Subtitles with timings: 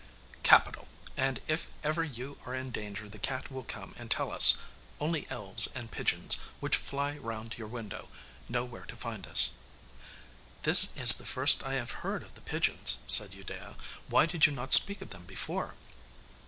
[0.41, 0.87] 'Capital!
[1.15, 4.57] and if ever you are in danger the cat will come and tell us
[4.99, 8.07] only elves and pigeons, which fly round your window,
[8.49, 9.51] know where to find us.'
[10.63, 13.75] 'This is the first I have heard of the pigeons,' said Udea.
[14.07, 15.75] 'Why did you not speak of them before?